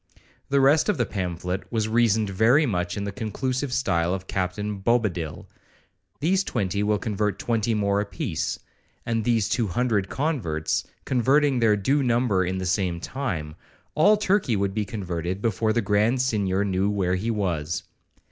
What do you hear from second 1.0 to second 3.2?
pamphlet was reasoned very much in the